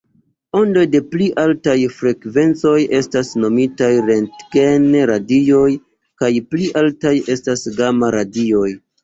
Ondoj 0.59 0.83
de 0.93 0.99
pli 1.09 1.25
altaj 1.41 1.75
frekvencoj 1.97 2.73
estas 3.01 3.29
nomitaj 3.43 3.91
rentgen-radioj 4.07 5.67
kaj 6.25 6.33
pli 6.49 6.73
altaj 6.83 7.15
estas 7.37 7.69
gama-radioj. 7.79 8.67